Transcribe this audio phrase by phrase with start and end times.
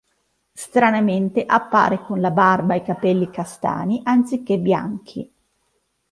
[0.53, 5.31] Stranamente appare con la barba e i capelli castani, anziché bianchi.